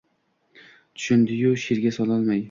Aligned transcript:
Tushundi-yu, 0.99 1.51
she’rga 1.65 1.91
sololmay 1.99 2.39